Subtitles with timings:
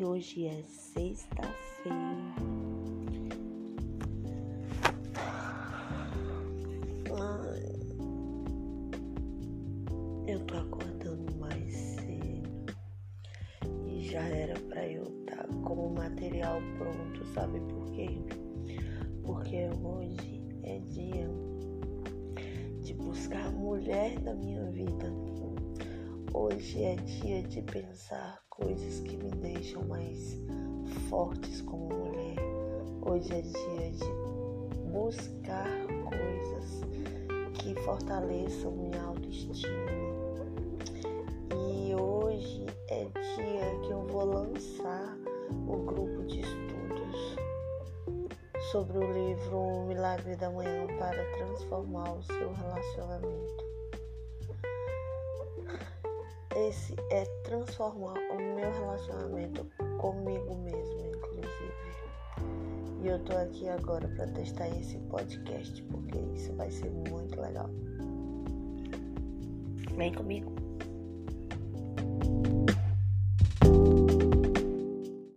[0.00, 1.96] Hoje é sexta-feira.
[10.28, 12.76] Eu tô acordando mais cedo
[13.88, 18.22] e já era pra eu estar tá com o material pronto, sabe por quê?
[19.24, 21.28] Porque hoje é dia
[22.82, 25.12] de buscar a mulher da minha vida.
[26.34, 30.36] Hoje é dia de pensar coisas que me deixam mais
[31.08, 32.36] fortes como mulher.
[33.00, 36.82] Hoje é dia de buscar coisas
[37.54, 39.90] que fortaleçam minha autoestima.
[41.50, 45.16] E hoje é dia que eu vou lançar
[45.66, 47.36] o grupo de estudos
[48.70, 53.67] sobre o livro Milagre da Manhã para transformar o seu relacionamento
[56.68, 59.66] esse é transformar o meu relacionamento
[59.98, 61.72] comigo mesmo, inclusive.
[63.02, 67.70] E eu tô aqui agora para testar esse podcast, porque isso vai ser muito legal.
[69.96, 70.67] Vem comigo.